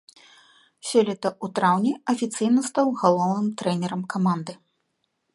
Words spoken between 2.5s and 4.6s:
стаў галоўным трэнерам каманды.